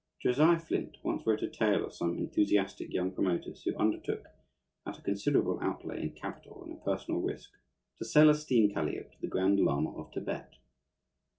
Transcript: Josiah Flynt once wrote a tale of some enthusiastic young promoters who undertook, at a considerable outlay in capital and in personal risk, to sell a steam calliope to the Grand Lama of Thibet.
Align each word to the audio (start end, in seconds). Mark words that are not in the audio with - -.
Josiah 0.19 0.57
Flynt 0.57 0.97
once 1.03 1.27
wrote 1.27 1.43
a 1.43 1.47
tale 1.47 1.85
of 1.85 1.93
some 1.93 2.17
enthusiastic 2.17 2.91
young 2.91 3.11
promoters 3.11 3.61
who 3.61 3.75
undertook, 3.75 4.25
at 4.83 4.97
a 4.97 5.01
considerable 5.03 5.59
outlay 5.61 6.01
in 6.01 6.13
capital 6.13 6.63
and 6.63 6.71
in 6.71 6.79
personal 6.79 7.21
risk, 7.21 7.51
to 7.99 8.05
sell 8.05 8.27
a 8.27 8.33
steam 8.33 8.73
calliope 8.73 9.11
to 9.11 9.21
the 9.21 9.27
Grand 9.27 9.59
Lama 9.59 9.93
of 9.95 10.11
Thibet. 10.11 10.53